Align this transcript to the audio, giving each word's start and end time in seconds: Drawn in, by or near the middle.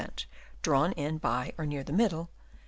Drawn 0.63 0.93
in, 0.93 1.19
by 1.19 1.53
or 1.59 1.67
near 1.67 1.83
the 1.83 1.93
middle. 1.93 2.31